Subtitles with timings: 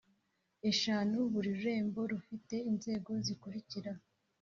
[0.69, 3.91] eshanu Buri rurembo rufite inzego zikurikira